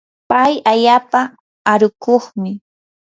pay 0.29 0.53
allaapa 0.71 1.21
arukuqmi. 1.71 2.51